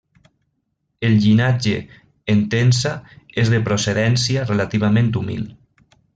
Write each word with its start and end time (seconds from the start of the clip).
El 1.09 1.17
llinatge 1.25 1.73
Entença 2.37 2.95
és 3.43 3.53
de 3.57 3.61
procedència 3.69 4.47
relativament 4.49 5.13
humil. 5.23 5.47